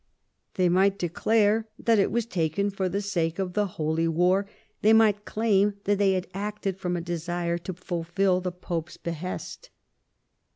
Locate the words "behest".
8.97-9.69